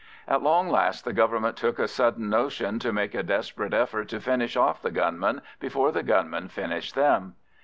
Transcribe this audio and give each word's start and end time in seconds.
At 0.27 0.41
long 0.41 0.67
last 0.69 1.05
the 1.05 1.13
Government 1.13 1.55
took 1.55 1.77
a 1.77 1.87
sudden 1.87 2.27
notion 2.27 2.79
to 2.79 2.91
make 2.91 3.13
a 3.13 3.21
desperate 3.21 3.71
effort 3.71 4.09
to 4.09 4.19
finish 4.19 4.55
off 4.57 4.81
the 4.81 4.89
gunmen 4.89 5.43
before 5.59 5.91
the 5.91 6.01
gunmen 6.01 6.47
finished 6.47 6.95
them. 6.95 7.35